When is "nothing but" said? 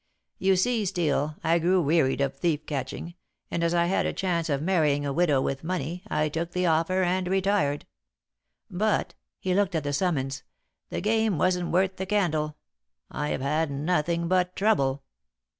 13.69-14.55